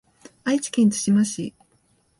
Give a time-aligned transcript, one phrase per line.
[0.43, 1.53] 愛知県津島市